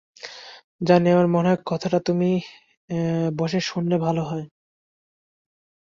[0.81, 2.29] Johnny, আমার মনে হয়, কথাটা তুমি
[3.37, 4.45] বসে শুনলে ভালো হয়।